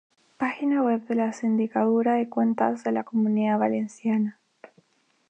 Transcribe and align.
Página 0.37 0.81
web 0.81 1.05
de 1.05 1.13
la 1.13 1.31
Sindicatura 1.31 2.15
de 2.15 2.27
cuentas 2.27 2.83
de 2.83 2.91
la 2.91 3.03
Comunidad 3.03 3.59
Valenciana 3.59 4.39